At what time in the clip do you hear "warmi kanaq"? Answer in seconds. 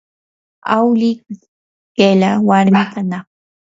2.47-3.25